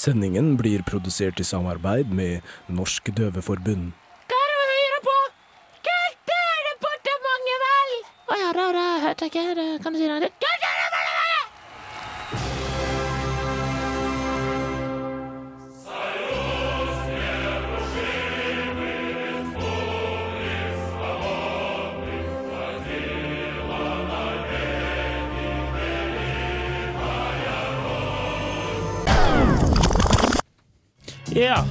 [0.00, 3.90] Sendingen blir produsert i samarbeid med Norsk Døveforbund.
[4.30, 5.16] Hva er det vi hører på?
[5.88, 7.92] Kulturdepartementet, vel!
[8.32, 9.66] Å ja, det, da hørte jeg ikke.
[9.84, 10.49] Kan du si noe
[31.50, 31.64] Ja.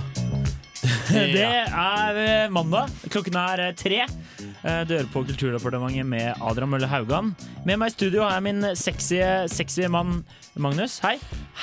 [1.09, 2.89] Det er eh, mandag.
[3.11, 3.99] Klokken er eh, tre.
[4.01, 7.31] Eh, Du hører på Kulturdepartementet med Adrian Mølle Haugan.
[7.67, 9.19] Med meg i studio har jeg min sexy,
[9.51, 10.23] sexy mann
[10.59, 10.97] Magnus.
[11.05, 11.15] Hei.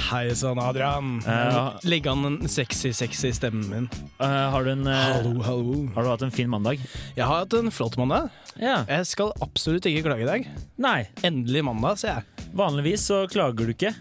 [0.06, 1.16] Hei sann, Adrian.
[1.26, 3.88] Uh, Legg an den sexy, sexy stemmen min.
[4.20, 5.76] Uh, har, du en, Hallo, hallo.
[5.96, 6.82] har du hatt en fin mandag?
[7.16, 8.30] Jeg har hatt en flott mandag.
[8.60, 8.84] Ja.
[8.88, 10.46] Jeg skal absolutt ikke klage i dag.
[10.78, 11.00] Nei.
[11.26, 12.50] Endelig mandag, sier jeg.
[12.56, 13.94] Vanligvis så klager du ikke.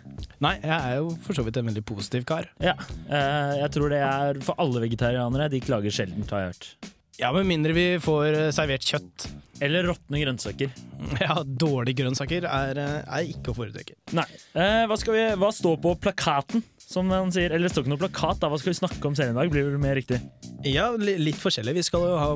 [0.44, 2.50] Nei, jeg er jo for så vidt en veldig positiv kar.
[2.64, 2.74] Ja.
[3.08, 5.50] Eh, Jeg tror det er for alle vegetarianere.
[5.54, 6.92] De klager sjelden, har jeg hørt.
[7.16, 9.30] Ja, med mindre vi får eh, servert kjøtt.
[9.64, 10.74] Eller råtne grønnsaker.
[11.24, 13.96] Ja, dårlige grønnsaker er, eh, er ikke å foretrekke.
[14.18, 14.26] Nei.
[14.56, 17.50] Hva, skal vi, hva står på plakaten, som han sier?
[17.56, 18.50] Eller det står ikke noe plakat, da.
[18.52, 19.54] Hva skal vi snakke om senere i dag?
[19.56, 20.20] Blir det mer riktig?
[20.68, 21.78] Ja, litt forskjellig.
[21.80, 22.30] Vi skal jo ha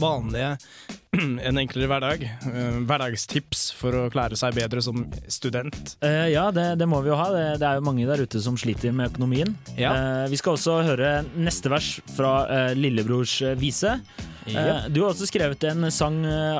[0.00, 0.54] vanlige
[1.48, 2.22] En enklere hverdag.
[2.22, 5.96] Eh, Hverdagstips for å klare seg bedre som student.
[6.04, 7.30] Uh, ja, det, det må vi jo ha.
[7.34, 9.54] Det, det er jo mange der ute som sliter med økonomien.
[9.78, 9.94] Ja.
[9.94, 13.98] Uh, vi skal også høre neste vers fra uh, Lillebrors vise.
[14.50, 14.88] Ja.
[14.88, 16.16] du har også skrevet en sang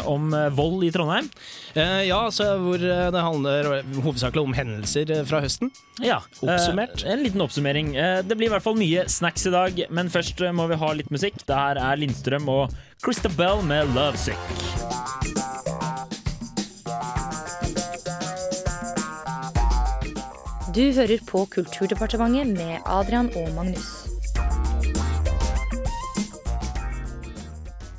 [0.07, 1.27] om vold i Trondheim.
[1.75, 3.71] Ja, så hvor det handler
[4.05, 5.73] hovedsakelig om hendelser fra høsten.
[6.05, 7.03] Ja, Oppsummert.
[7.09, 7.95] En liten oppsummering.
[8.29, 11.11] Det blir i hvert fall mye snacks i dag, men først må vi ha litt
[11.11, 11.41] musikk.
[11.49, 14.37] Det her er Lindstrøm og Christabel med 'Lovesick'.
[20.75, 23.89] Du hører på Kulturdepartementet med Adrian og Magnus.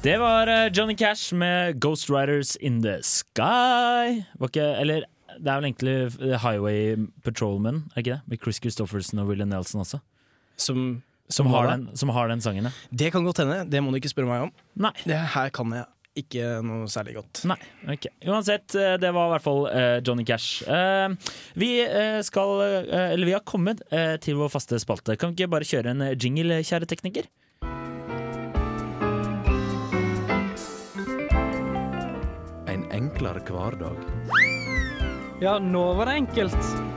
[0.03, 4.23] Det var eh, Johnny Cash med 'Ghost Riders in the Sky'.
[4.39, 5.02] Var ikke, eller
[5.39, 8.21] det er vel egentlig eh, Highway Patrolman, er ikke det?
[8.27, 9.97] Med Chris Christofferson og William Nelson også.
[10.58, 12.75] Som, Som har, den, som har den sangen, ja.
[12.92, 13.64] Det kan godt hende.
[13.71, 14.53] Det må du ikke spørre meg om.
[14.87, 14.93] Nei.
[15.08, 15.87] Det her kan jeg
[16.19, 17.43] ikke noe særlig godt.
[17.47, 17.58] Nei,
[17.93, 18.09] ok.
[18.27, 20.64] Uansett, eh, det var i hvert fall eh, Johnny Cash.
[20.67, 21.08] Eh,
[21.55, 21.71] vi
[22.27, 23.81] skal Eller vi har kommet
[24.21, 25.15] til vår faste spalte.
[25.20, 27.30] Kan vi ikke bare kjøre en jingle, kjære tekniker?
[32.71, 34.08] En enklere hverdag.
[35.41, 36.90] Ja, nå var det enkelt.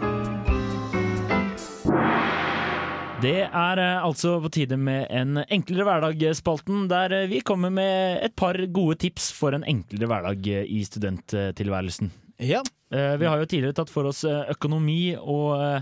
[3.24, 8.20] Det er eh, altså på tide med en enklere hverdag-spalten, der eh, vi kommer med
[8.26, 12.12] et par gode tips for en enklere hverdag eh, i studenttilværelsen.
[12.44, 12.62] Ja,
[12.94, 15.80] Eh, Vi har jo tidligere tatt for oss eh, økonomi og, eh,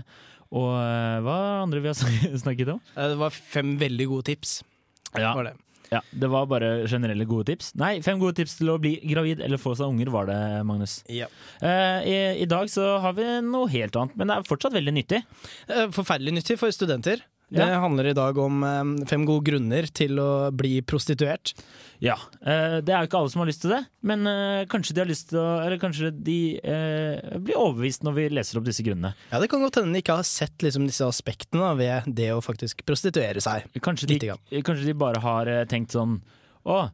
[0.55, 2.79] og eh, hva andre vi har snakket om?
[2.95, 4.53] eh, det var fem veldig gode tips.
[5.19, 5.51] Ja, Var det.
[5.91, 7.73] ja, Det var bare generelle gode tips.
[7.77, 10.95] Nei, fem gode tips til å bli gravid eller få seg unger, var det, Magnus.
[11.11, 11.27] Ja.
[11.61, 14.95] Eh, i, I dag så har vi noe helt annet, men det er fortsatt veldig
[14.97, 15.21] nyttig.
[15.67, 17.21] Eh, Forferdelig nyttig for studenter.
[17.53, 17.79] Det Ja.
[17.83, 21.53] handler i dag om eh, fem gode grunner til å bli prostituert.
[22.01, 24.93] Ja, eh, Det er jo ikke alle som har lyst til det, men eh, kanskje
[24.97, 28.65] de har lyst til å Eller kanskje de eh, blir overbevist når vi leser opp
[28.65, 29.13] disse grunnene.
[29.31, 32.31] Ja, Det kan godt hende de ikke har sett liksom, disse aspektene da, ved det
[32.33, 33.69] å faktisk prostituere seg.
[33.79, 34.33] Kanskje de,
[34.65, 36.21] kanskje de bare har tenkt sånn
[36.65, 36.89] Å,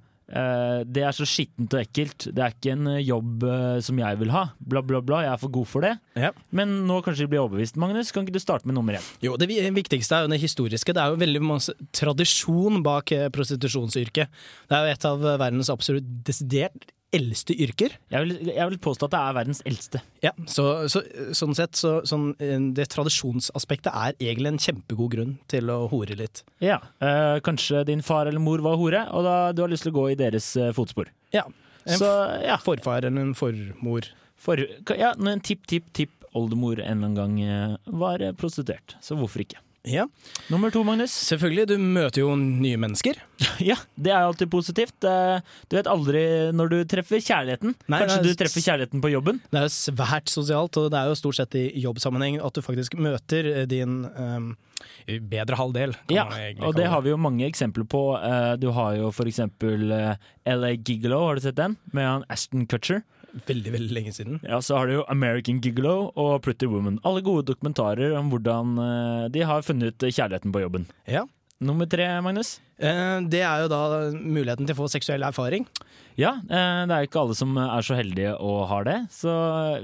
[0.86, 2.28] det er så skittent og ekkelt.
[2.36, 4.44] Det er ikke en eh, jobb eh, som jeg vil ha.
[4.60, 5.24] Bla, bla, bla.
[5.26, 5.96] Jeg er for god for det.
[6.20, 6.32] Ja.
[6.56, 7.80] Men nå kanskje de blir overbevist.
[7.82, 9.10] Magnus, kan ikke du starte med nummer én?
[9.26, 10.94] Jo, Det viktigste er jo det historiske.
[10.94, 14.40] Det er jo veldig masse tradisjon bak eh, prostitusjonsyrket.
[14.70, 17.96] Det er jo et av verdens absolutt desidert eldste yrker.
[18.14, 20.02] Jeg vil, jeg vil påstå at det er verdens eldste.
[20.22, 21.02] Ja, så, så,
[21.38, 26.18] Sånn sett, så, sånn, eh, det tradisjonsaspektet er egentlig en kjempegod grunn til å hore
[26.19, 26.44] litt.
[26.62, 29.94] Ja, eh, Kanskje din far eller mor var hore, og da du har lyst til
[29.94, 31.09] å gå i deres eh, fotspor.
[31.34, 31.46] Ja,
[31.90, 32.09] En Så
[32.44, 34.06] ja, forfar eller en formor.
[34.38, 34.59] for,
[34.94, 38.95] ja en tipp-tipp-tipp-oldemor en eller annen gang eh, var prostituert.
[39.01, 39.57] Så hvorfor ikke?
[39.88, 40.04] Ja,
[40.52, 41.14] Nummer to, Magnus.
[41.30, 43.20] Selvfølgelig, du møter jo nye mennesker.
[43.64, 44.96] Ja, det er alltid positivt.
[45.04, 46.22] Du vet aldri
[46.56, 47.74] når du treffer kjærligheten.
[47.92, 49.40] Nei, Kanskje du treffer kjærligheten på jobben?
[49.52, 52.62] Det er jo svært sosialt, og det er jo stort sett i jobbsammenheng at du
[52.66, 54.50] faktisk møter eh, din um,
[55.31, 55.96] bedre halvdel.
[56.12, 56.28] Ja,
[56.64, 58.04] og det har vi jo mange eksempler på.
[58.20, 60.16] Eh, Du har jo for eksempel eh,
[60.48, 61.78] LA Gigolo, har du sett den?
[61.96, 63.02] Med han Ashton Kutcher.
[63.48, 64.40] Veldig, veldig lenge siden.
[64.44, 67.00] Ja, så har du jo American Gigolo og Pretty Woman.
[67.06, 70.88] Alle gode dokumentarer om hvordan eh, de har funnet kjærligheten på jobben.
[71.08, 71.26] Ja.
[71.60, 72.54] Nummer tre, Magnus?
[72.80, 73.80] Eh, Det er jo da
[74.16, 75.66] muligheten til å få seksuell erfaring.
[76.20, 78.98] Ja, eh, det er jo ikke alle som er så heldige og har det.
[79.12, 79.34] Så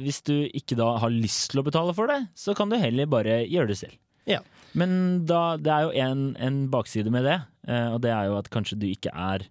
[0.02, 3.06] hvis du ikke da har lyst til å betale for det, så kan du heller
[3.12, 4.00] bare gjøre det selv.
[4.26, 4.40] Ja.
[4.76, 7.38] Men da, det er jo en, en bakside med det,
[7.68, 9.46] eh, og det er jo at kanskje du ikke er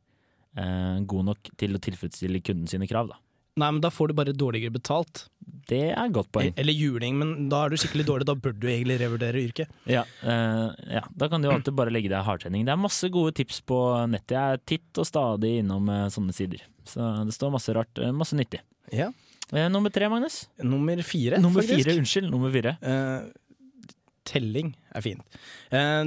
[0.58, 3.20] eh, god nok til å tilfredsstille kunden sine krav, da.
[3.54, 5.28] Nei, men da får du bare dårligere betalt.
[5.68, 6.50] Det er et godt poeng.
[6.58, 8.26] Eller juling, men da er du skikkelig dårlig.
[8.26, 9.70] Da bør du egentlig revurdere yrket.
[9.88, 12.66] Ja, uh, ja, Da kan du jo alltid bare legge deg hardtrening.
[12.66, 13.78] Det er masse gode tips på
[14.10, 14.34] nettet.
[14.34, 16.66] Jeg er titt og stadig innom eh, sånne sider.
[16.88, 18.60] Så det står masse rart, eh, masse nyttig.
[18.92, 19.12] Ja.
[19.70, 20.48] Nummer tre, Magnus?
[20.58, 21.84] Nummer fire, Nummer faktisk.
[21.84, 22.30] fire, unnskyld.
[22.32, 22.74] Nummer fire.
[24.26, 25.36] Telling er fint.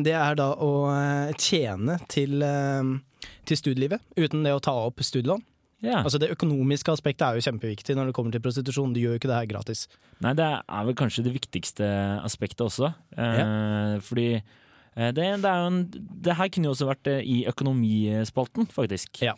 [0.04, 0.72] Det er da å
[1.40, 2.42] tjene til,
[3.48, 5.46] til studielivet uten det å ta opp studielån.
[5.86, 6.00] Ja.
[6.02, 8.94] Altså Det økonomiske aspektet er jo kjempeviktig når det kommer til prostitusjon.
[8.96, 9.86] Du gjør jo ikke det her gratis.
[10.26, 11.90] Nei, det er vel kanskje det viktigste
[12.26, 12.90] aspektet også.
[13.14, 18.70] Eh, Fordi eh, det, det en Det her kunne jo også vært eh, i økonomispalten,
[18.74, 19.22] faktisk.
[19.22, 19.36] Ja.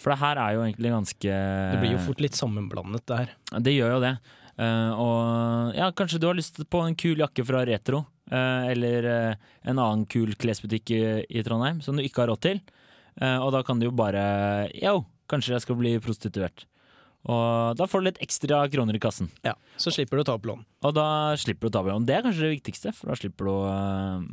[0.00, 1.36] For det her er jo egentlig ganske
[1.74, 3.36] Det blir jo fort litt sammenblandet, det her.
[3.60, 4.16] Det gjør jo det.
[4.62, 9.04] Eh, og ja, kanskje du har lyst på en kul jakke fra Retro, eller
[9.68, 12.62] en annen kul klesbutikk i, i Trondheim som du ikke har råd til.
[13.20, 14.22] Og da kan du jo bare
[14.72, 15.02] Yo,
[15.32, 16.66] kanskje jeg skal bli prostituert.
[17.22, 19.28] Og da får du litt ekstra kroner i kassen.
[19.46, 20.64] Ja, Så slipper du å ta opp lån.
[20.82, 21.06] Og da
[21.38, 22.06] slipper du å ta opp lån.
[22.08, 24.24] Det er kanskje det viktigste, for da slipper du å eh,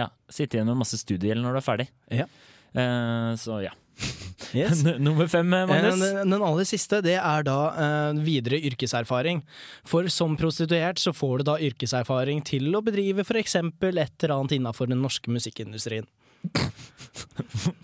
[0.00, 1.86] ja, sitte igjen med masse studiegjeld når du er ferdig.
[2.10, 2.26] Ja.
[2.74, 3.74] Uh, så ja.
[4.54, 4.82] Yes.
[4.98, 5.98] Nummer fem, Eh, Magnus.
[6.00, 9.42] Den, den aller siste det er da uh, videre yrkeserfaring.
[9.86, 13.58] For som prostituert så får du da yrkeserfaring til å bedrive f.eks.
[13.60, 16.08] et eller annet innafor den norske musikkindustrien.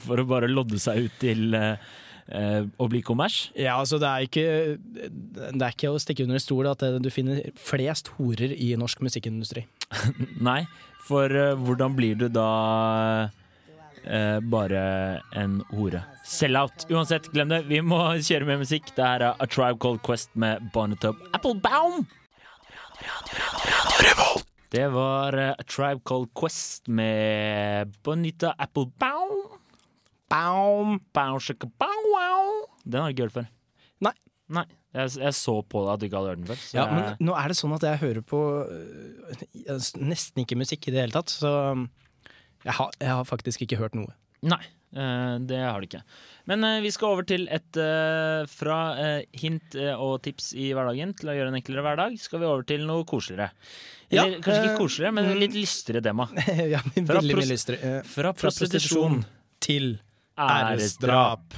[0.07, 3.51] For å bare lodde seg ut til eh, eh, å bli kommers.
[3.53, 4.45] Ja, altså det er ikke
[4.81, 9.03] Det er ikke å stikke under en stol at du finner flest horer i norsk
[9.05, 9.67] musikkindustri.
[10.49, 10.63] Nei,
[11.05, 13.29] for eh, hvordan blir du da
[14.05, 14.85] eh, bare
[15.37, 16.05] en hore?
[16.25, 16.87] Sell-out.
[16.89, 17.65] Uansett, glem det.
[17.69, 18.89] Vi må kjøre med musikk.
[18.97, 22.07] Det her er A Tribe Called Quest med Bonetop Applebaum.
[24.75, 29.54] Det var eh, A Tribe Called Quest med Bonita Applebaum.
[30.35, 32.49] Bow, shaka, bow, wow.
[32.85, 33.47] Den har du ikke hørt før?
[34.05, 34.15] Nei.
[34.55, 34.65] Nei.
[34.95, 36.59] Jeg, jeg så på deg at du ikke hadde hørt den før.
[36.61, 40.59] Så Ja, jeg- men nå er det sånn at jeg hører på øh, nesten ikke
[40.61, 41.51] musikk i det hele tatt, så
[42.65, 44.13] jeg har, jeg har faktisk ikke hørt noe.
[44.45, 44.61] Nei,
[44.95, 46.03] eh, det har du ikke.
[46.47, 48.79] Men eh, vi skal over til et eh, Fra
[49.41, 52.85] hint og tips i hverdagen til å gjøre en enklere hverdag, skal vi over til
[52.87, 53.51] noe koseligere.
[54.13, 56.29] Ja, Eller kanskje ikke koseligere, men litt lystigere tema.
[56.77, 57.95] ja, veldig mye lystere.
[58.05, 59.23] Fra Fra prostitusjon
[59.65, 59.95] til
[60.39, 61.55] æresdrap.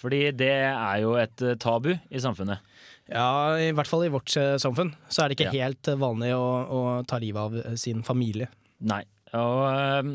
[0.00, 2.58] Fordi det er jo et eh, tabu i samfunnet.
[3.10, 5.66] Ja, i hvert fall i vårt eh, samfunn så er det ikke Ja.
[5.66, 8.48] helt eh, vanlig å, å ta livet av sin familie.
[8.80, 9.02] Nei.
[9.36, 10.14] Og øh,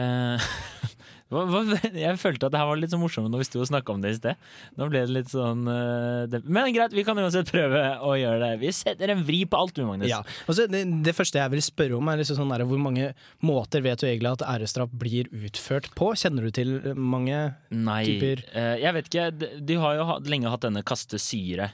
[0.00, 0.48] eh,
[1.30, 1.60] hva, hva,
[2.04, 4.02] Jeg følte at det her var litt så morsomt når vi sto og snakka om
[4.02, 4.48] det i sted.
[4.78, 8.40] Nå ble det litt sånn uh, det, Men greit, vi kan uansett prøve å gjøre
[8.42, 8.52] det.
[8.64, 10.10] Vi setter en vri på alt, du, Magnus.
[10.10, 10.20] Ja.
[10.46, 13.12] Altså, det, det første jeg vil spørre om, er liksom sånn der, hvor mange
[13.46, 16.12] måter vet du egentlig at æresdrap blir utført på?
[16.18, 18.44] Kjenner du til mange Nei, typer.
[18.50, 19.28] Nei, jeg vet ikke.
[19.40, 21.70] De, de har jo lenge hatt denne kaste syre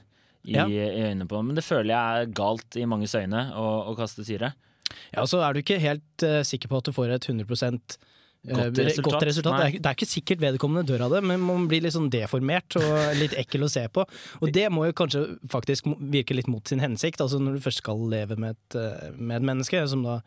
[0.47, 0.67] i, Ja.
[0.69, 3.97] i øynene på dem, men det føler jeg er galt i manges øyne å, å
[3.99, 4.53] kaste syre.
[5.11, 7.43] Ja, og så er du ikke helt uh, sikker på at du får et 100
[7.67, 7.97] eh,
[8.47, 9.07] Godt resultat.
[9.07, 9.59] godt resultat.
[9.59, 12.11] Det er, det er ikke sikkert vedkommende dør av det, men man blir litt sånn
[12.13, 12.91] deformert og
[13.23, 14.05] litt ekkel å se på.
[14.41, 17.83] Og det må jo kanskje faktisk virke litt mot sin hensikt, altså når du først
[17.83, 20.21] skal leve med et, eh, med et menneske som da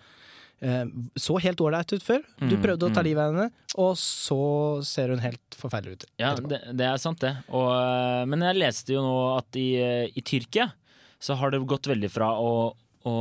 [0.59, 0.83] eh,
[1.19, 2.23] så helt ålreit ut før.
[2.41, 3.07] Du Mm, prøvde å ta mm.
[3.07, 3.47] livet av henne,
[3.79, 4.41] og så
[4.83, 6.05] ser hun helt forferdelig ut.
[6.19, 7.35] Ja, det, det er sant, det.
[7.47, 10.71] Og, eh, men jeg leste jo nå at i, eh, i Tyrkia
[11.19, 12.71] så har det gått veldig fra å,
[13.07, 13.15] å,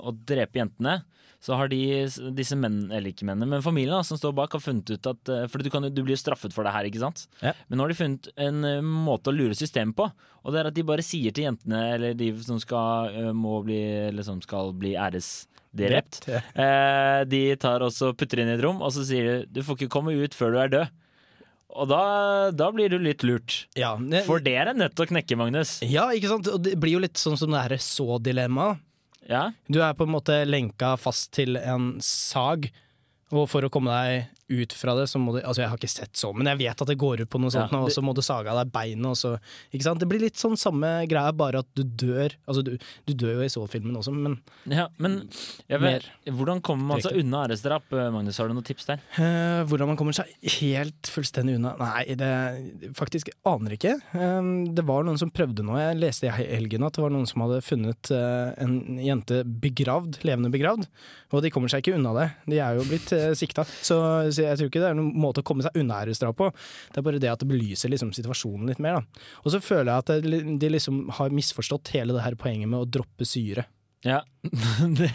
[0.00, 1.02] å drepe jentene.
[1.46, 1.78] Så har de,
[2.34, 5.30] disse menn, eller ikke mennene, men familien da, som står bak, har funnet ut at
[5.30, 7.26] eh, For du, kan, du blir straffet for det her, ikke sant?
[7.38, 7.52] Ja.
[7.68, 10.08] Men nå har de funnet en eh, måte å lure systemet på.
[10.42, 13.60] Og det er at de bare sier til jentene, eller de som skal, eh, må
[13.66, 16.42] bli, eller som skal bli æresdrept Ja.
[16.56, 19.78] Eh, de tar også putter inn i et rom, og så sier de du får
[19.84, 20.94] ikke komme ut før du er død.
[21.76, 22.02] Og da,
[22.56, 23.66] da blir du litt lurt.
[23.76, 25.76] Ja, det, For det er en nøtt å knekke, Magnus.
[25.84, 26.48] ja, ikke sant?
[26.48, 28.80] Og det blir jo litt sånn som det er så-dilemmaet.
[29.26, 32.68] Ja, Du er på en måte lenka fast til en sag,
[33.34, 35.90] og for å komme deg ut fra det, så må du Altså, jeg har ikke
[35.90, 37.94] sett sånn, men jeg vet at det går ut på noe sånt, Ja, nå, og
[37.94, 39.34] så må du sage av deg beinet, og så
[39.70, 40.02] Ikke sant?
[40.02, 42.34] Det blir litt sånn samme greia, bare at du dør.
[42.46, 42.76] Altså, du,
[43.06, 44.38] du dør jo i så-filmen også, men
[44.70, 45.18] ja men
[45.70, 48.38] jeg vet, hvordan kommer man seg unna æresdrap, eh, Magnus?
[48.40, 49.02] Har du noen tips der?
[49.16, 53.96] Uh, hvordan man kommer seg helt fullstendig unna Nei, det faktisk aner ikke.
[54.16, 55.80] Eh, det var noen som prøvde noe.
[55.82, 60.20] Jeg leste i helgen at det var noen som hadde funnet uh, en jente begravd,
[60.26, 60.86] levende begravd,
[61.34, 62.28] og de kommer seg ikke unna det.
[62.48, 63.98] De er jo blitt uh, sikta, så,
[64.36, 66.50] så jeg tror ikke det er noen måte å komme seg unna æresdrap på.
[66.92, 69.24] Det er bare det at det belyser liksom situasjonen litt mer, da.
[69.44, 72.80] Og så føler jeg at det- de liksom har misforstått hele det her poenget med
[72.84, 73.64] å droppe syre.
[74.04, 74.20] Ja,
[74.98, 75.10] det,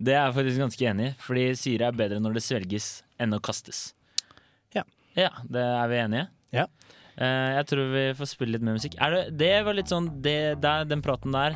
[0.00, 1.14] det er jeg faktisk ganske enig i.
[1.22, 2.88] Fordi syre er bedre når det svelges
[3.22, 3.92] enn å kastes.
[4.74, 4.82] Ja.
[5.14, 6.26] Ja, det er vi enige?
[6.56, 6.64] Ja.
[7.16, 8.96] Eh, jeg tror vi får spille litt mer musikk.
[9.00, 11.54] Er det, det var litt sånn det, der, Den praten der,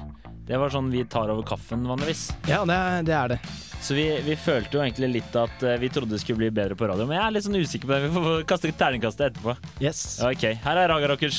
[0.51, 2.25] det var sånn vi tar over kaffen vanligvis.
[2.51, 3.41] Ja, det, er- det er det.
[3.81, 6.75] Så vi, vi følte jo egentlig litt at eh, vi trodde det skulle bli bedre
[6.77, 7.07] på radio.
[7.09, 8.09] Men jeg er litt sånn usikker på det.
[8.11, 9.55] Vi får kaste terningkastet etterpå.
[9.81, 10.03] Yes.
[10.27, 11.39] Ok, her er Raga Rockers.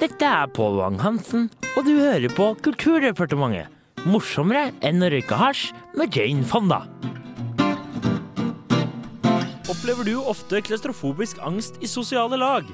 [0.00, 3.72] Dette er Pål Wang-Hansen, og du hører på Kulturdepartementet.
[4.06, 6.82] Morsommere enn å røyke hasj med Jane Fonda.
[9.66, 12.68] Opplever du ofte klaustrofobisk angst i sosiale lag?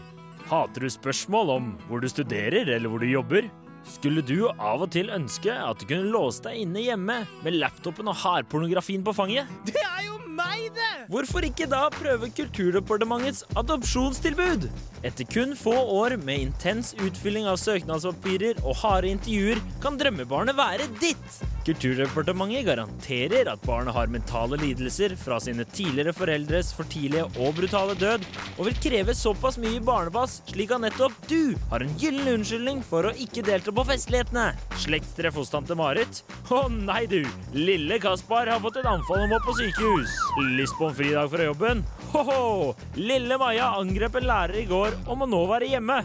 [0.51, 3.49] Hater du spørsmål om hvor du studerer eller hvor du jobber?
[3.89, 8.11] Skulle du av og til ønske at du kunne låse deg inne hjemme med laptopen
[8.11, 9.51] og hardpornografien på fanget?
[9.67, 10.91] Det er jo meg, det!
[11.13, 14.69] Hvorfor ikke da prøve Kulturdepartementets adopsjonstilbud?
[15.03, 20.87] Etter kun få år med intens utfylling av søknadspapirer og harde intervjuer, kan drømmebarnet være
[21.03, 21.43] ditt!
[21.63, 27.95] Kulturdepartementet garanterer at barnet har mentale lidelser fra sine tidligere foreldres for tidlige og brutale
[28.01, 28.25] død,
[28.57, 33.07] og vil kreve såpass mye barnepass slik at nettopp du har en gyllen unnskyldning for
[33.07, 34.49] å ikke delta på festlighetene.
[34.83, 36.25] Slektstreff hos tante Marit?
[36.51, 37.23] Å nei, du!
[37.55, 40.19] Lille Kaspar har fått et anfall og må på sykehus.
[40.59, 41.87] Lyst på en fridag fra jobben?
[42.13, 42.75] Ho-ho!
[42.99, 46.03] Lille Maja angrep en lærer i går og må nå være hjemme.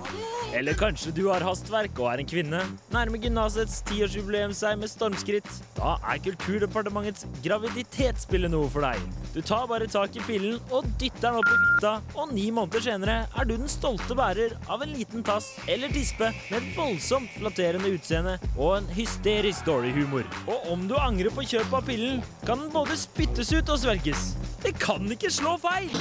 [0.56, 2.62] Eller kanskje du har hastverk og er en kvinne?
[2.94, 5.47] Nærmer gymnasets tiårsjubileum seg med stormskritt?
[5.78, 9.02] Da er Kulturdepartementets graviditetspille noe for deg.
[9.36, 12.82] Du tar bare tak i pillen og dytter den opp i fitta, og ni måneder
[12.88, 17.94] senere er du den stolte bærer av en liten tass eller tispe med voldsomt flatterende
[17.94, 20.26] utseende og en hysterisk dårlig humor.
[20.48, 24.32] Og om du angrer på kjøpet av pillen, kan den både spyttes ut og svelges.
[24.64, 25.92] Det kan ikke slå feil!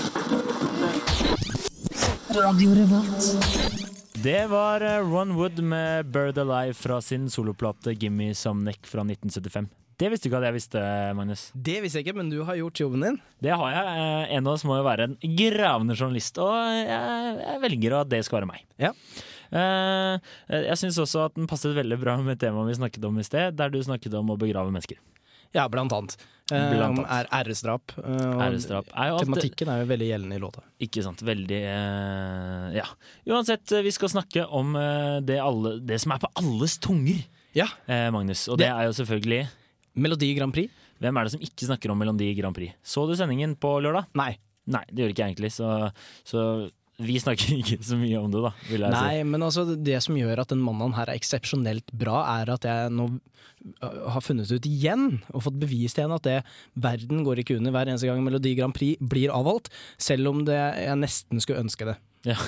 [4.26, 9.04] Det var eh, Ron Wood med Bird Alive fra sin soloplate Gimme Some Neck fra
[9.04, 9.68] 1975.
[9.96, 10.80] Det visste du ikke at jeg visste,
[11.16, 11.42] Magnus.
[11.54, 13.20] Det visste jeg ikke, men du har gjort jobben din.
[13.44, 13.92] Det har jeg.
[14.02, 18.10] Eh, En av oss må jo være en gravende journalist, og jeg, jeg velger at
[18.10, 18.64] det skal være meg.
[18.82, 18.90] Ja.
[19.54, 20.34] Eh,
[20.66, 23.54] Jeg syns også at den passet veldig bra med temaet vi snakket om i sted,
[23.56, 24.98] der du snakket om å begrave mennesker.
[25.54, 26.18] Ja, blant annet.
[26.52, 27.10] Eh, Blant om annet.
[27.10, 27.92] er æresdrap.
[27.98, 30.62] eh, Æresdrap er jo alt Tematikken er jo veldig gjeldende i låta.
[30.80, 31.18] Ikke sant.
[31.26, 32.84] Veldig eh, Ja.
[33.26, 37.24] Uansett, eh, vi skal snakke om eh, det, alle, det som er på alles tunger,
[37.54, 37.66] Ja.
[37.88, 38.46] eh, Magnus.
[38.48, 39.48] Og det Det- er jo selvfølgelig
[39.96, 40.70] Melodi Grand Prix?
[41.00, 42.72] Hvem er det som ikke snakker om Melodi Grand Prix?
[42.84, 44.06] Så du sendingen på lørdag?
[44.14, 44.38] Nei.
[44.68, 45.92] Nei, det gjør ikke jeg egentlig, så,
[46.24, 46.70] så
[47.02, 50.16] vi snakker ikke så mye om det, da, vil jeg Nei, men altså det som
[50.18, 54.50] gjør at den mannen her er eksepsjonelt bra, er at jeg nå øh, har funnet
[54.52, 56.38] ut igjen, og fått bevist igjen, at det
[56.72, 59.68] verden går ikke under hver eneste gang Melodi Grand Prix blir avholdt,
[60.00, 61.98] selv om det, jeg nesten skulle ønske det.
[62.26, 62.38] Ja.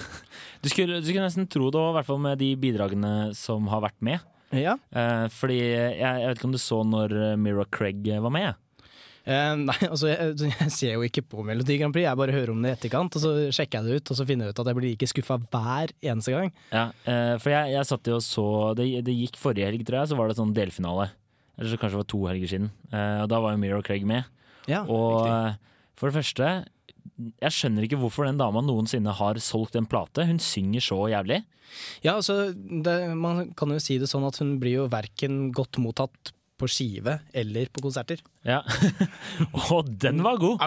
[0.64, 3.84] Du skulle, du skulle nesten tro det, i hvert fall med de bidragene som har
[3.84, 4.24] vært med.
[4.56, 4.78] Ja.
[4.96, 8.56] Eh, fordi jeg, jeg vet ikke om du så når Mira Craig var med?
[9.28, 12.54] Eh, nei, altså jeg, jeg ser jo ikke på Melodi Grand Prix, jeg bare hører
[12.54, 14.62] om det i etterkant, og så sjekker jeg det ut, og så finner jeg ut
[14.62, 16.50] at jeg blir like skuffa hver eneste gang.
[16.72, 18.46] Ja, uh, for jeg, jeg satt jo og så
[18.78, 21.10] det, det gikk forrige helg, tror jeg, så var det sånn delfinale.
[21.58, 22.72] Eller så kanskje det var to helger siden.
[22.92, 24.32] Uh, og da var jo Mira Craig med.
[24.68, 25.24] Ja, Og
[25.98, 26.48] for det første,
[27.18, 30.26] jeg skjønner ikke hvorfor den dama noensinne har solgt en plate.
[30.28, 31.40] Hun synger så jævlig.
[32.04, 35.80] Ja, altså, det, man kan jo si det sånn at hun blir jo verken godt
[35.82, 38.20] mottatt på skive eller på konserter.
[38.46, 38.60] Ja.
[39.72, 40.62] og den var god!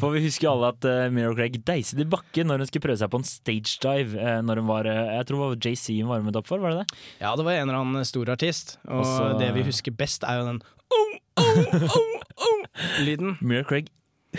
[0.00, 3.00] For vi husker alle at uh, Mira Craig deiset i bakken når hun skulle prøve
[3.00, 4.16] seg på en stage dive.
[4.18, 6.74] Uh, når hun var, uh, jeg tror det var JC hun varmet opp for, var
[6.74, 7.02] det det?
[7.22, 10.40] Ja, det var en eller annen stor artist, og Også- det vi husker best er
[10.40, 10.62] jo den
[10.92, 11.12] oh,
[11.42, 12.64] oh, oh, oh,
[13.06, 13.38] lyden.
[13.46, 13.92] Mira Craig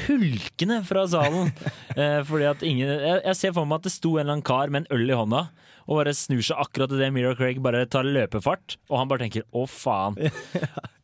[0.08, 1.50] hulkende fra salen.
[1.98, 4.46] eh, fordi at ingen jeg, jeg ser for meg at det sto en eller annen
[4.46, 5.48] kar med en øl i hånda
[5.88, 9.46] og bare snur seg akkurat idet Mira Craig bare tar løpefart, og han bare tenker
[9.48, 10.20] 'å, faen'.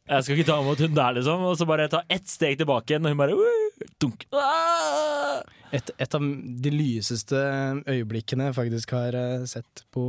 [0.04, 1.44] Jeg skal ikke ta imot hun der, liksom.
[1.48, 3.38] Og så bare ta ett steg tilbake igjen, og hun bare
[4.04, 4.26] dunk.
[4.36, 5.40] Ah!
[5.74, 6.26] Et, et av
[6.66, 7.40] de lyseste
[7.90, 10.04] øyeblikkene jeg faktisk har eh, sett på,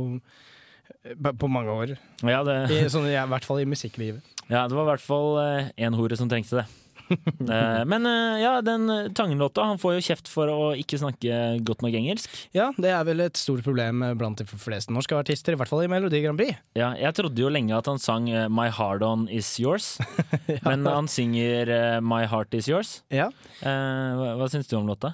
[1.39, 1.95] på mange år.
[2.21, 4.21] Ja, det, I, sånn, I hvert fall i musikklivet.
[4.51, 5.39] ja, det var i hvert fall
[5.73, 6.67] én hore som trengte det.
[7.45, 11.37] Eh, Men eh, ja, den eh, Tangen-låta, han får jo kjeft for å ikke snakke
[11.65, 12.31] godt nok engelsk.
[12.55, 15.83] Ja, det er vel et stort problem blant de fleste norske artister, i hvert fall
[15.85, 16.57] i Melodi Grand Prix.
[16.77, 19.95] Ja, jeg trodde jo lenge at han sang My Hard On Is Yours,
[20.67, 22.95] men han synger My Heart Is Yours.
[23.13, 23.29] Ja.
[23.61, 25.13] Hva, hva syns du om låta?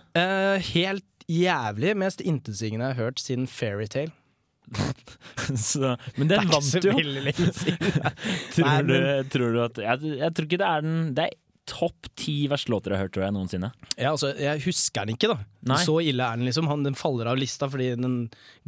[0.71, 1.95] Helt jævlig.
[1.99, 4.13] Mest intetsigende jeg har hørt siden Fairytale.
[5.57, 6.93] Så, men den vant jo.
[6.93, 8.97] Tror, Nei, du,
[9.33, 11.33] tror du at jeg, jeg tror ikke det er den Det er
[11.71, 13.71] topp ti verste låter jeg har hørt tror jeg, noensinne.
[13.95, 15.39] Ja, altså, jeg husker den ikke, da.
[15.71, 15.79] Nei.
[15.87, 16.67] Så ille er den, liksom.
[16.71, 18.15] Han, den faller av lista fordi den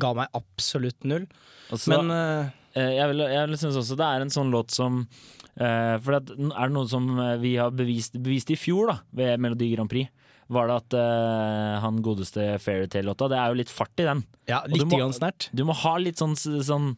[0.01, 1.27] ga meg absolutt null.
[1.73, 5.03] Altså, Men eh, jeg vil, jeg vil synes også det er en sånn låt som
[5.03, 7.07] uh, For det er det noe som
[7.43, 10.09] vi har bevist, bevist i fjor, da, ved Melodi Grand Prix,
[10.53, 14.23] var det at uh, han godeste Fairytale-låta Det er jo litt fart i den.
[14.49, 15.49] Ja, Og du litt må- snert.
[15.55, 16.93] Du må ha litt sånn, sånn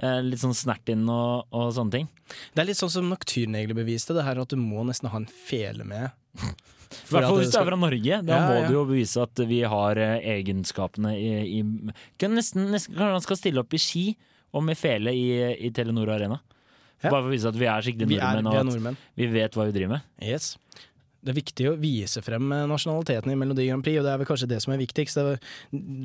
[0.00, 2.06] Litt sånn snert inn og, og sånne ting.
[2.54, 5.28] Det er litt sånn som Nocturne beviste, det her at du må nesten ha en
[5.28, 6.10] fele med.
[6.90, 8.16] I hvert fall hvis du er fra Norge.
[8.26, 8.68] Da Ja, må ja.
[8.68, 11.62] du jo bevise at vi har eh, egenskapene i, i
[12.18, 14.04] kan nesten, nesten, Kanskje han skal stille opp i ski
[14.56, 15.28] og med fele i,
[15.66, 16.40] i Telenor Arena.
[17.00, 17.08] Ja.
[17.12, 18.72] Bare for å vise at vi er skikkelig Vi er, nordmenn, vi er og at
[18.72, 18.98] nordmenn.
[19.22, 20.08] vi vet hva vi driver med.
[20.20, 20.50] Yes.
[21.20, 24.20] Det er viktig å vise frem eh, nasjonaliteten i Melodi Grand Prix, og det er
[24.22, 25.18] vel kanskje det som er viktigst.
[25.18, 25.42] Det er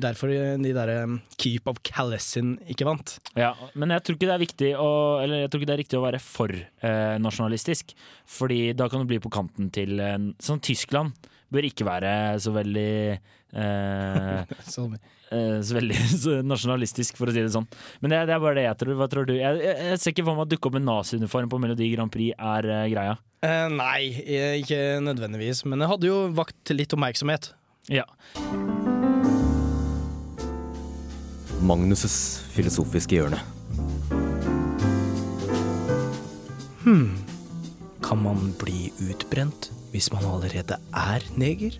[0.04, 3.16] derfor de der eh, Keep of Calessin ikke vant.
[3.38, 4.90] Ja, men jeg tror ikke det er viktig å,
[5.22, 7.96] Eller jeg tror ikke det er riktig å være for eh, nasjonalistisk.
[8.36, 11.16] Fordi da kan du bli på kanten til eh, Sånn Tyskland
[11.52, 12.12] bør ikke være
[12.42, 12.90] så veldig
[13.56, 14.86] eh, Så,
[15.30, 17.68] eh, veldig så nasjonalistisk, for å si det sånn.
[18.02, 18.96] Men det, det er bare det jeg tror.
[19.00, 19.34] Hva tror du?
[19.38, 22.12] Jeg, jeg, jeg ser ikke for meg at dukke opp en naziuniform på Melodi Grand
[22.14, 23.16] Prix er eh, greia.
[23.46, 27.52] eh, nei, eh, ikke nødvendigvis, men det hadde jo vakt litt oppmerksomhet.
[27.92, 28.06] Ja.
[31.66, 33.38] Magnus' filosofiske hjørne.
[38.06, 41.78] Kan man bli utbrent hvis man allerede er neger?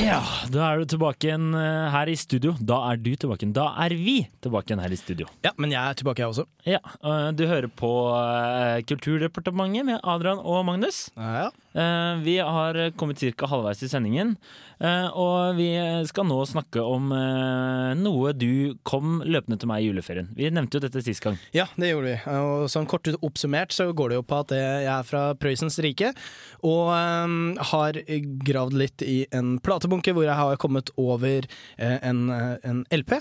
[0.00, 0.20] ja,
[0.54, 2.54] da er du tilbake igjen eh, her i studio.
[2.62, 3.54] Da er du tilbake igjen.
[3.56, 5.26] Da er vi tilbake igjen her i studio.
[5.44, 6.46] Ja, men jeg er tilbake, jeg også.
[6.68, 11.08] Ja, eh, Du hører på eh, Kulturdepartementet med Adrian og Magnus.
[11.18, 11.48] Ja, ja.
[11.74, 13.46] Eh, Vi har kommet ca.
[13.46, 14.36] halvveis i sendingen,
[14.80, 15.68] eh, og vi
[16.08, 20.30] skal nå snakke om eh, noe du kom løpende til meg i juleferien.
[20.34, 21.38] Vi nevnte jo dette sist gang.
[21.54, 22.18] Ja, det gjorde vi.
[22.34, 26.12] Og sånn kort oppsummert så går det jo på at jeg er fra Prøysens rike,
[26.66, 26.90] og
[27.70, 27.98] har
[28.44, 31.46] gravd litt i en platebunke hvor jeg har kommet over
[31.78, 33.20] en, en LP.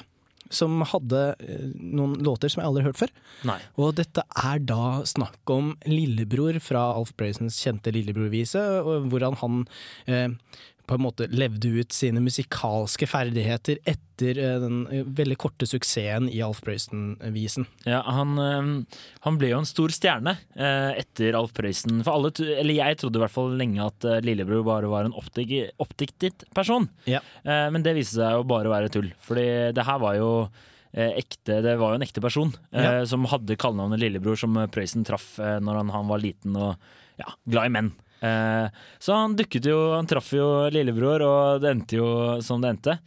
[0.50, 3.14] Som hadde eh, noen låter som jeg aldri har hørt før.
[3.50, 3.60] Nei.
[3.82, 8.64] Og dette er da snakk om lillebror fra Alf Prøysens kjente lillebrorvise,
[9.12, 9.62] hvordan han
[10.10, 10.34] eh,
[10.90, 16.26] på en måte levde ut sine musikalske ferdigheter etter eh, den eh, veldig korte suksessen
[16.34, 17.68] i Alf Prøysen-visen.
[17.86, 18.98] Ja, han, eh,
[19.28, 22.02] han ble jo en stor stjerne etter Alf Prøysen.
[22.06, 25.54] For alle, eller jeg trodde i hvert fall lenge at lillebror bare var en oppdik
[25.82, 26.90] oppdiktet person.
[27.10, 27.22] Ja.
[27.46, 29.12] Men det viste seg jo bare å være tull.
[29.26, 29.46] Fordi
[29.78, 30.30] det her var jo
[30.94, 33.06] ekte, det var jo en ekte person Ja.
[33.06, 36.76] som hadde kallenavnet Lillebror, som Prøysen traff eh, når han, han var liten og
[37.20, 37.92] ja, glad i menn.
[38.22, 38.68] Eh,
[39.00, 42.10] så han dukket jo, han traff jo lillebror, og det endte jo
[42.44, 42.98] som det endte.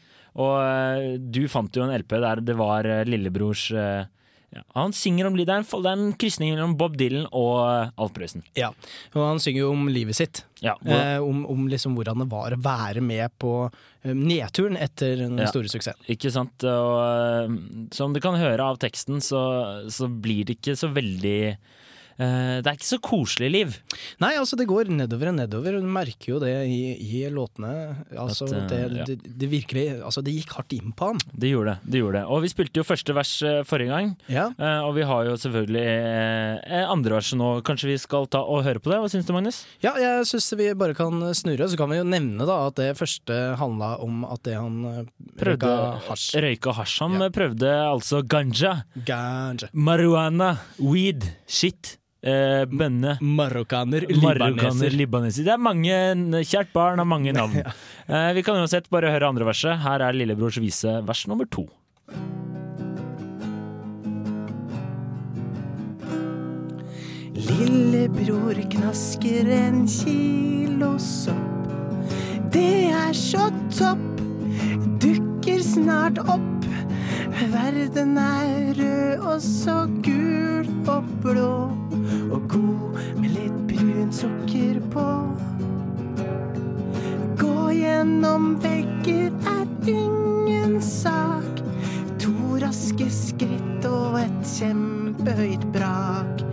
[0.41, 4.07] Og eh, du fant jo en LP der det var eh, lillebrors eh,
[4.53, 5.37] ja, Han synger om.
[5.37, 8.43] Det er en, det er en krysning mellom Bob Dylan og Alf Prøysen.
[8.57, 8.69] Ja,
[9.15, 10.43] og han synger jo om livet sitt.
[10.65, 13.53] Ja, Eh, om om liksom hvordan det var å være med på
[14.05, 15.47] nedturen etter den Ja.
[15.49, 16.05] store suksessen.
[16.09, 16.65] Ikke sant?
[16.69, 19.41] Og som du kan høre av teksten, så,
[19.89, 21.57] så blir det ikke så veldig
[22.19, 23.77] Det er ikke så koselig liv.
[24.23, 27.73] Nei, altså det går nedover og nedover, du merker jo det i, i låtene.
[28.19, 29.05] Altså, At, eh, det, ja.
[29.09, 31.19] det, det virkelig Altså, det gikk hardt inn på han.
[31.33, 31.91] Det gjorde det.
[31.93, 32.25] det gjorde det.
[32.35, 34.49] Og vi spilte jo første vers eh, forrige gang, Ja.
[34.59, 37.51] eh, og vi har jo selvfølgelig eh, andre verset nå.
[37.67, 39.01] Kanskje vi skal ta og høre på det?
[39.03, 39.63] Hva syns du, Magnus?
[39.85, 42.91] Ja, jeg syns vi bare kan snurre, så kan vi jo nevne da at det
[42.99, 45.03] første handla om at det han eh,
[45.41, 46.29] Prøvde røyka hasj.
[46.45, 46.99] Røyka hasj.
[47.07, 47.31] Han Ja.
[47.33, 48.73] prøvde altså ganja,
[49.07, 49.69] Ganja.
[49.73, 53.17] marihuana, weed, shit, eh, bønne.
[53.21, 54.97] Marokkaner, libaneser.
[54.97, 55.47] libaneser.
[55.47, 56.01] Det er mange
[56.43, 57.59] Kjært barn har mange navn.
[58.13, 59.79] eh, vi kan uansett bare høre andre verset.
[59.83, 61.67] Her er Lillebrors vise vers nummer to.
[67.43, 71.49] Lillebror knasker en kilo sopp.
[72.53, 74.21] Det er så topp,
[75.01, 76.67] dukker snart opp.
[77.53, 81.55] Verden er rød og så gul og blå,
[82.33, 85.07] og god med litt brunt sukker på.
[87.41, 91.61] Gå gjennom vegger er ingen sak.
[92.23, 96.45] To raske skritt og et kjempehøyt brak.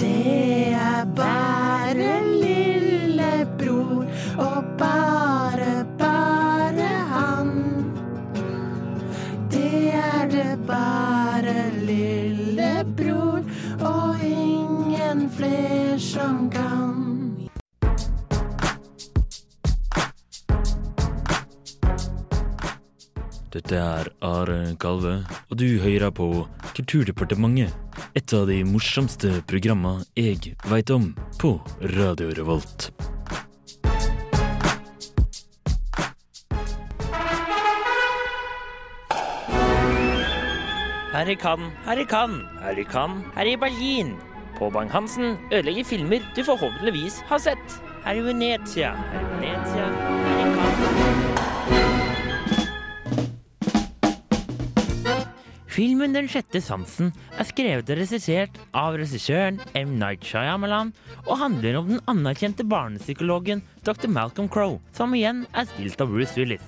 [0.00, 4.06] Det er bare lillebror
[4.40, 7.54] og bare, bare han.
[9.52, 12.39] Det er det bare lillebror
[15.36, 17.48] fler som kan.
[23.50, 27.74] Dette er Are Kalve, og du hører på Kulturdepartementet.
[28.14, 31.56] Et av de morsomste programma jeg veit om på
[31.96, 32.90] Radio Revolt.
[41.10, 44.14] Her i Cannes, her i Cannes, her i Cannes, her i Berlin.
[44.58, 47.80] På Bang-Hansen ødelegger filmer du forhåpentligvis har sett.
[48.04, 49.54] Her i Venezia, her i
[50.56, 51.20] Cannes.
[55.70, 59.94] Filmen Den sjette sansen er skrevet og regissert av regissøren M.
[60.00, 60.90] Night Shyamalan
[61.22, 64.10] og handler om den anerkjente barnepsykologen Dr.
[64.10, 66.66] Malcolm Crowe, som igjen er spilt av Bruce Willis.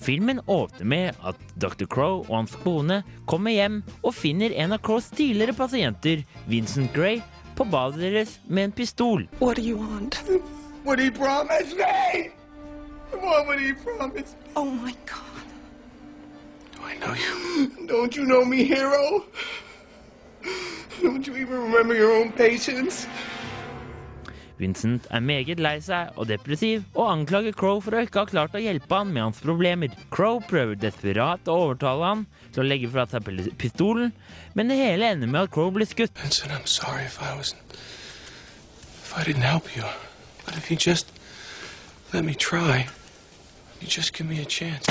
[0.00, 1.84] Filmen åpner med at Dr.
[1.84, 7.20] Crow og hans kone kommer hjem og finner en av Crows tidligere pasienter, Vincent Gray,
[7.56, 9.26] på badet deres med en pistol.
[9.40, 10.22] What do you want?
[10.84, 12.30] What he promised me!
[13.12, 14.34] What would he promise?
[14.56, 15.44] Oh my god.
[16.74, 17.68] Do I know you?
[17.86, 19.24] Don't you know me, hero?
[21.02, 23.06] Don't you even remember your own patients?
[24.60, 28.56] Vincent er meget lei seg og depressiv, og anklager Crowe for å ikke ha klart
[28.56, 29.94] å hjelpe han med hans problemer.
[30.12, 33.24] Crowe prøver desperat å overtale han til å legge fra seg
[33.60, 34.12] pistolen,
[34.54, 36.12] men det hele ender med at Crowe blir skutt.
[36.20, 37.56] Vincent, I'm sorry if I was.
[39.10, 39.82] if I didn't help you.
[40.44, 41.06] But if you just
[42.12, 42.86] let me try,
[43.80, 44.86] you just give me a chance.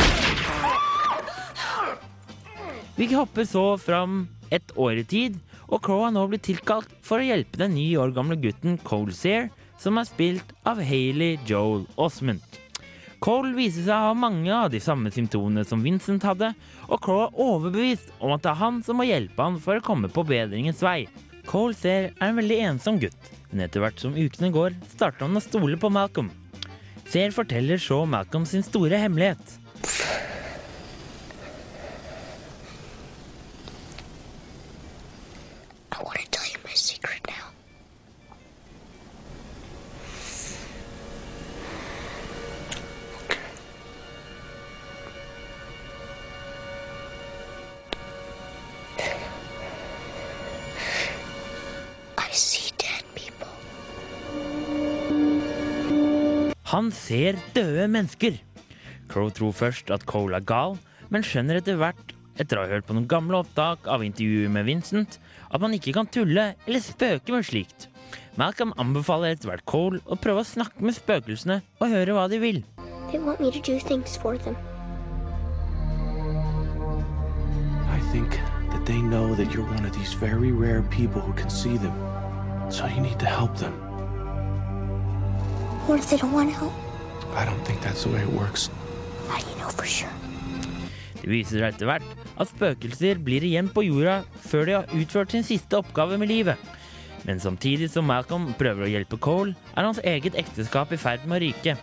[2.95, 5.37] Vi hopper så fram et år i tid,
[5.69, 9.15] og Crowe har nå blitt tilkalt for å hjelpe den ni år gamle gutten Cole
[9.15, 9.47] Sear,
[9.79, 12.59] som er spilt av Hailey Joel Osment.
[13.19, 16.53] Cole viser seg å ha mange av de samme symptomene som Vincent hadde,
[16.87, 19.83] og Crowe er overbevist om at det er han som må hjelpe han for å
[19.83, 21.03] komme på bedringens vei.
[21.49, 25.39] Cole ser er en veldig ensom gutt, men etter hvert som ukene går, starter han
[25.39, 26.31] å stole på Malcolm.
[27.09, 29.57] Ser forteller så Malcolm sin store hemmelighet.
[57.09, 58.37] Ser døde mennesker.
[59.09, 60.77] Crow tror først at Cole er gal,
[61.09, 64.67] men skjønner etter hvert, etter å ha hørt på noen gamle opptak av intervjuer med
[64.67, 65.17] Vincent,
[65.49, 67.87] at man ikke kan tulle eller spøke med slikt.
[68.37, 72.39] Malcolm anbefaler etter hvert Cole å prøve å snakke med spøkelsene og høre hva de
[72.43, 72.61] vil.
[73.09, 74.55] They want me to do things for them.
[77.89, 78.37] I think
[78.69, 81.93] that they know that you're one of these very rare people who can see them.
[82.69, 83.73] So you need to help them.
[85.89, 86.88] What if they don't want to help?
[87.35, 88.69] I don't think that's the way it works.
[89.27, 90.11] How do you know for sure?
[91.19, 92.05] Det viser seg etter hvert
[92.39, 96.57] at spøkelser blir igjen på jorda før de har utført sin siste oppgave med livet.
[97.27, 101.37] Men samtidig som Malcolm prøver å hjelpe Cole, er hans eget ekteskap i ferd med
[101.37, 101.75] å ryke.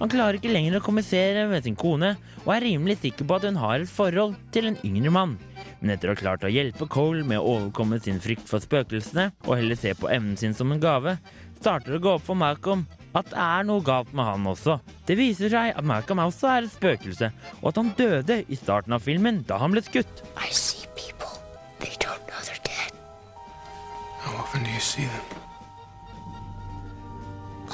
[0.00, 3.46] Han klarer ikke lenger å kommunisere med sin kone, og er rimelig sikker på at
[3.46, 5.36] hun har et forhold til en yngre mann.
[5.78, 9.30] Men etter å ha klart å hjelpe Cole med å overkomme sin frykt for spøkelsene,
[9.46, 11.14] og heller se på evnen sin som en gave,
[11.60, 14.78] starter det å gå opp for Malcolm at det er noe galt med han også.
[15.06, 17.30] Det viser seg at Malcolm også er et spøkelse,
[17.62, 20.24] og at han døde i starten av filmen da han ble skutt.
[20.34, 21.30] I see people.
[21.78, 22.92] They don't know they're dead
[24.24, 25.40] How often do you see them?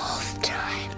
[0.01, 0.93] all the time.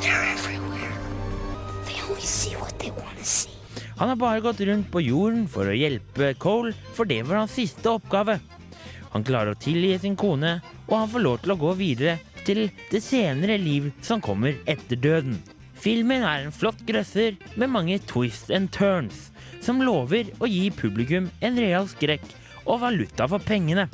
[0.00, 0.94] They're everywhere.
[1.86, 3.50] They only see what they want to see.
[3.96, 7.54] Han har bare gått rundt på jorden for å hjelpe Cole, for det var hans
[7.54, 8.40] siste oppgave.
[9.14, 12.66] Han klarer å tilgi sin kone, og han får lov til å gå videre til
[12.90, 15.38] det senere liv som kommer etter døden.
[15.78, 19.30] Filmen er en flott grøsser med mange twists and turns,
[19.62, 22.26] som lover å gi publikum en real skrekk
[22.64, 23.86] og valuta for pengene.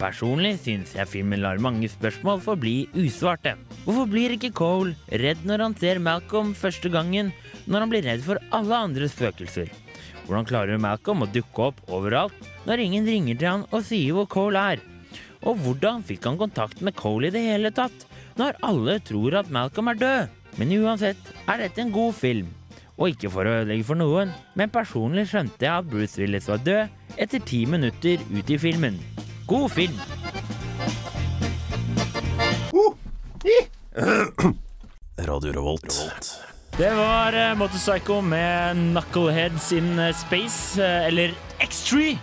[0.00, 3.54] Personlig syns jeg filmen lar mange spørsmål forbli usvarte.
[3.84, 7.34] Hvorfor blir ikke Cole redd når han ser Malcolm første gangen,
[7.68, 9.83] når han blir redd for alle andre spøkelser?
[10.24, 14.28] Hvordan klarer Malcolm å dukke opp overalt når ingen ringer til han og sier hvor
[14.32, 14.82] Cole er?
[15.44, 18.06] Og hvordan fikk han kontakt med Cole i det hele tatt,
[18.40, 20.38] når alle tror at Malcolm er død?
[20.56, 22.48] Men uansett er dette en god film.
[22.94, 26.62] Og ikke for å ødelegge for noen, men personlig skjønte jeg at Bruce Willis var
[26.64, 29.00] død etter ti minutter ut i filmen.
[29.50, 29.98] God film!
[35.18, 36.43] Radio Revolt.
[36.74, 42.18] Det var uh, Motorpsycho med Knuckleheads in eh, Space, eh, eller X-Tree.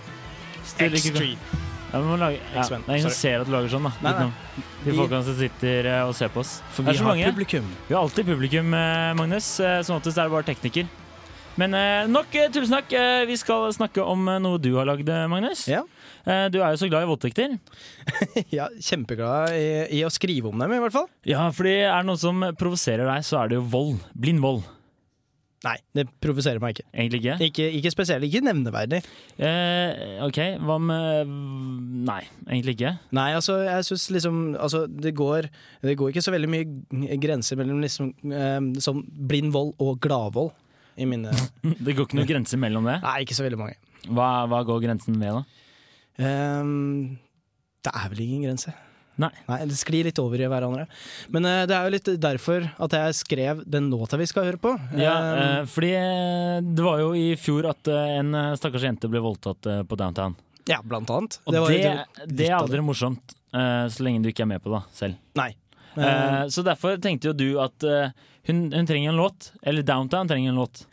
[0.77, 1.37] X-Tree.
[1.93, 3.91] Ja, lage, ja, det er ingen som ser at du lager sånn, da.
[4.03, 4.65] Nei, nei.
[4.83, 6.57] De folkene som sitter eh, og ser på oss.
[6.75, 7.31] For vi har mange.
[7.31, 7.71] publikum.
[7.87, 9.53] Vi har alltid publikum, eh, Magnus.
[9.63, 10.91] eh, Som oftest er det bare tekniker.
[11.59, 12.93] Men eh, nok tusen tullsnakk.
[12.95, 15.65] Eh, Vi skal snakke om eh, noe du har lagd, eh, Magnus.
[15.69, 15.83] Ja.
[16.25, 17.57] Eh, Du er jo så glad i voldtekter.
[18.57, 21.09] ja, kjempeglad i, i å skrive om dem, i hvert fall.
[21.27, 23.99] Ja, fordi er det noe som provoserer deg, så er det jo vold.
[24.15, 24.63] Blind vold.
[25.61, 26.87] Nei, det provoserer meg ikke.
[26.89, 27.35] Egentlig ikke?
[27.45, 29.03] Ikke, ikke spesielt, ikke nevneverdig.
[29.37, 31.29] Eh, OK, hva med
[32.07, 32.95] Nei, egentlig ikke.
[33.13, 35.51] Nei, altså, jeg syns liksom altså, det, går,
[35.85, 40.49] det går ikke så veldig mye grenser mellom liksom eh, sånn blind vold og gladvold
[41.01, 41.33] i mine
[41.85, 42.99] Det går ikke noen grenser mellom det?
[43.03, 43.79] Nei, ikke så veldig mange.
[44.09, 45.43] Hva, hva går grensen ved, da?
[46.21, 47.19] Um,
[47.85, 48.73] det er vel ingen grense.
[49.21, 49.29] Nei.
[49.67, 50.87] Det sklir litt over i hverandre.
[51.33, 54.61] Men uh, det er jo litt derfor at jeg skrev den låta vi skal høre
[54.61, 54.73] på.
[54.97, 59.69] Ja, eh, fordi eh, det var jo i fjor at en stakkars jente ble voldtatt
[59.87, 60.37] på downtown.
[60.69, 61.39] ja, blant annet.
[61.45, 64.63] Og det, var det, det, er aldri morsomt, uh, så lenge du ikke er med
[64.63, 65.19] på det selv.
[65.37, 65.51] Nei.
[65.95, 68.13] Eh, så derfor tenkte jo du at eh,
[68.47, 70.85] hun, hun trenger en låt, eller Downtown trenger en låt.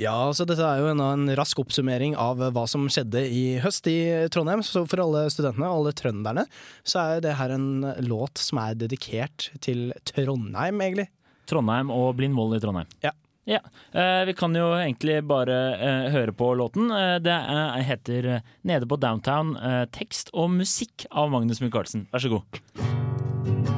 [0.00, 3.88] Ja, så dette er jo en, en rask oppsummering av hva som skjedde i høst
[3.90, 3.98] i
[4.32, 4.62] Trondheim.
[4.66, 6.46] Så for alle studentene, alle trønderne,
[6.86, 11.10] så er det her en låt som er dedikert til Trondheim, egentlig.
[11.50, 12.90] Trondheim og Blind vold i Trondheim.
[13.04, 13.12] Ja.
[13.44, 13.58] Ja,
[13.92, 16.88] eh, Vi kan jo egentlig bare høre på låten.
[17.20, 17.36] Det
[17.84, 19.52] heter 'Nede på Downtown'.
[19.92, 22.08] tekst og musikk av Magnus Michaelsen.
[22.10, 23.73] Vær så god.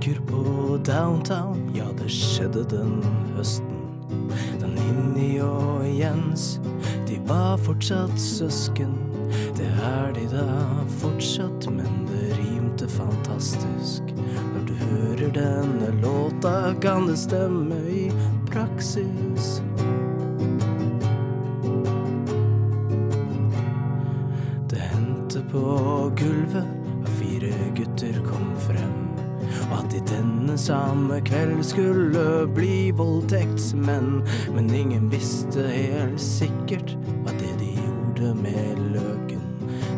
[0.00, 3.02] Husker på downtown, ja det skjedde den
[3.36, 3.66] høsten.
[4.60, 6.60] Da Inni og Jens,
[7.08, 8.94] de var fortsatt søsken.
[9.56, 10.46] Det er de da
[11.00, 14.02] fortsatt, men det rimte fantastisk.
[14.54, 18.10] Når du hører denne låta, kan det stemme i
[18.48, 19.60] praksis.
[24.70, 28.99] Det hendte på gulvet at fire gutter kom frem.
[29.70, 34.22] At de denne samme kveld skulle bli voldtektsmenn.
[34.54, 39.46] Men ingen visste helt sikkert hva det de gjorde med løken.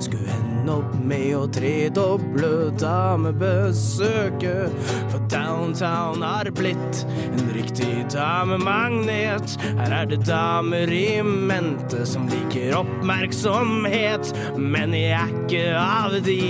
[0.02, 4.74] Skulle ende opp med å tredoble damebesøket.
[5.12, 9.56] For downtown har blitt en riktig damemagnet.
[9.78, 14.32] Her er det damer i mente som liker oppmerksomhet.
[14.58, 16.40] Men jeg er ikke av de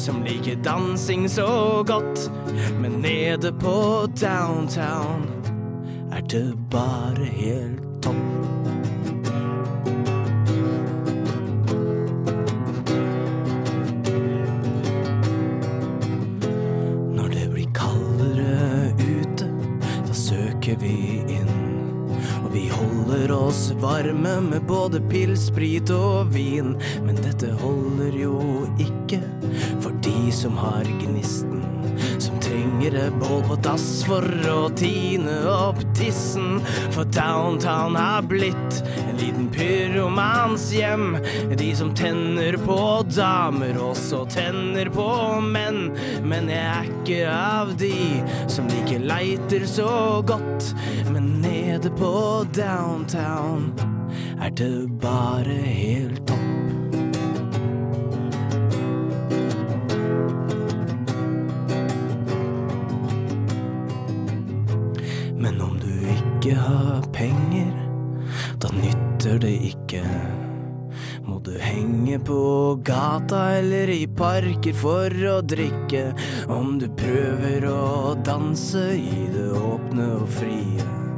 [0.00, 2.30] som liker dansing så godt.
[2.80, 5.26] Men nede på downtown
[6.12, 8.16] er det bare helt topp.
[17.14, 19.50] Når det blir kaldere ute,
[20.06, 21.52] da søker vi inn.
[22.40, 26.72] Og vi holder oss varme med både pils, sprit og vin.
[27.04, 28.40] Men dette holder jo
[28.78, 28.99] ikke
[30.40, 31.62] som har gnisten.
[32.18, 36.62] Som trenger et bål på dass for å tine opp tissen.
[36.94, 41.18] For downtown har blitt en liten pyromans hjem.
[41.60, 42.80] De som tenner på
[43.12, 45.10] damer, også tenner på
[45.44, 45.90] menn.
[46.24, 47.94] Men jeg er ikke av de
[48.48, 49.92] som liker leiter så
[50.24, 50.72] godt.
[51.12, 52.14] Men nede på
[52.56, 53.74] downtown
[54.40, 56.39] er det bare helt topp.
[66.40, 67.72] Ikke har penger,
[68.62, 70.00] da nytter det ikke.
[71.26, 76.06] Må du henge på gata eller i parker for å drikke.
[76.48, 81.09] Om du prøver å danse i det åpne og frie.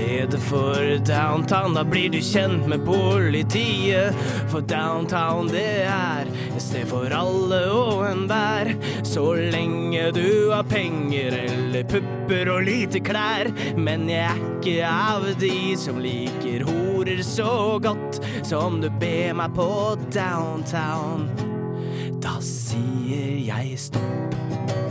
[0.00, 4.14] Stedet for downtown, da blir du kjent med politiet.
[4.48, 8.70] For downtown, det er et sted for alle og enhver.
[9.04, 13.52] Så lenge du har penger eller pupper og lite klær.
[13.76, 19.36] Men jeg er ikke av de som liker horer så godt så om du ber
[19.36, 19.68] meg på
[20.16, 21.28] downtown.
[22.24, 24.89] Da sier jeg stopp.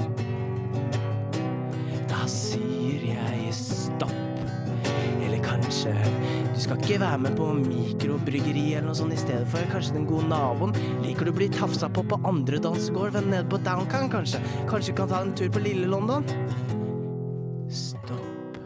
[6.59, 10.07] Du skal ikke være med på mikrobryggeri eller noe sånt i stedet for kanskje den
[10.09, 10.73] gode naboen.
[11.05, 14.41] Liker du å bli tafsa på på andre dansegård enn nede på Downtown, kanskje?
[14.67, 16.27] Kanskje du kan ta en tur på Lille London?
[17.71, 18.59] Stopp.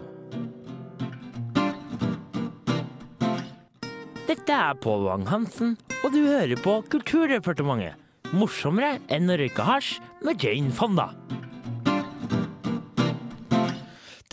[4.26, 8.02] Dette er Pål Wang-Hansen, og du hører på Kulturdepartementet.
[8.34, 11.12] Morsommere enn å røyke hasj med Jane Fonda.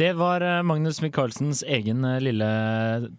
[0.01, 2.47] Det var eh, Magnus Michaelsens egen eh, lille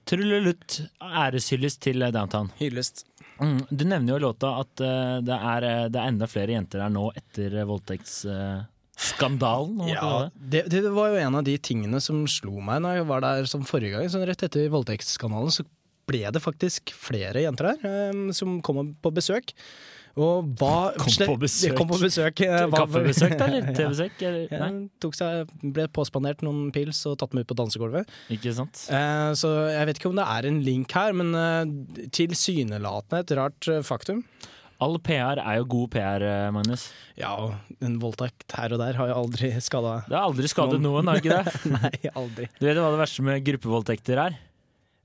[0.10, 2.50] trullelutt æreshyllest til eh, Downtown.
[2.58, 3.06] Hyllest.
[3.38, 6.82] Mm, du nevner jo i låta at uh, det, er, det er enda flere jenter
[6.82, 9.82] her nå etter voldtektsskandalen.
[9.82, 10.64] Uh, Ja, det.
[10.74, 13.66] det, var jo en av de tingene som slo meg når jeg var der som
[13.66, 14.10] forrige gang.
[14.10, 15.64] Så rett etter voldtektsskandalen så
[16.10, 17.78] ble det faktisk flere jenter der
[18.10, 19.54] um, som kom på besøk.
[20.20, 21.76] Og hva Kom på besøk.
[21.78, 22.42] Kom på besøk.
[22.44, 23.48] eh, Kaffebesøk, da?
[23.48, 24.24] Eller TV-besøk?
[24.52, 24.70] Ja,
[25.64, 28.10] ble påspandert noen pils og tatt med ut på dansegulvet.
[28.34, 28.86] ikke sant?
[28.92, 33.36] Eh, så jeg vet ikke om det er en link her, men eh, tilsynelatende et
[33.40, 34.26] rart eh, faktum.
[34.82, 36.88] All PR er jo god PR, eh, Magnus.
[37.20, 40.82] Ja, og en voldtekt her og der har jo aldri skada Det har aldri skadet
[40.82, 41.56] noen, har ikke det?
[41.78, 42.48] Nei, aldri.
[42.58, 44.40] Du vet hva det verste med gruppevoldtekter er?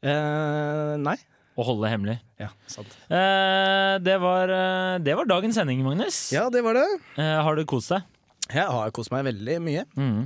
[0.07, 1.17] Eh, nei.
[1.57, 2.19] Å holde det hemmelig.
[2.43, 2.93] Ja, sant.
[3.09, 6.19] Eh, det, var, eh, det var dagens sending, Magnus.
[6.35, 6.85] Ja, det var det.
[7.17, 8.05] Eh, har du kost deg?
[8.53, 9.83] Jeg har kost meg veldig mye.
[9.99, 10.19] Mm.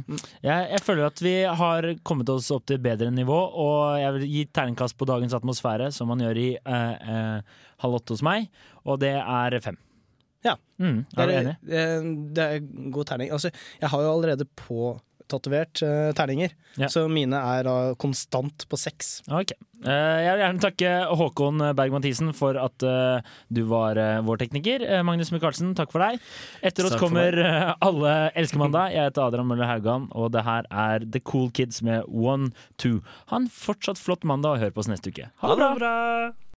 [0.44, 4.26] Jeg, jeg føler at vi har kommet oss opp til bedre nivå, og jeg vil
[4.28, 8.50] gi terningkast på dagens atmosfære, som man gjør i eh, eh, Halv åtte hos meg,
[8.84, 9.78] og det er fem.
[10.44, 10.58] Ja.
[10.82, 10.98] Mm.
[11.16, 11.54] Er du enig?
[11.72, 13.30] eh, Det er god terning.
[13.32, 13.48] Altså,
[13.80, 14.44] jeg har jo allerede
[15.30, 16.88] påtatovert uh, terninger, Ja.
[16.90, 19.20] så mine er da konstant på seks.
[19.30, 19.52] Ok.
[19.80, 19.88] Eh,
[20.26, 24.82] jeg vil gjerne takke Håkon Berg-Mathisen for at eh, du var eh, vår tekniker.
[24.84, 26.18] Eh, Magnus Michaelsen, takk for deg.
[26.60, 28.92] Etter oss kommer eh, Alle elsker mandag.
[28.92, 33.00] Jeg heter Adrian Møller Haugan, og det her er The Cool Kids med One Two.
[33.32, 35.30] Ha en fortsatt flott mandag, og hør på oss neste uke.
[35.40, 35.94] Ha det bra!